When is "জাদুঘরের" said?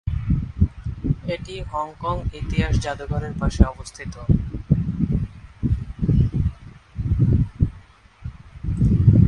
2.79-3.33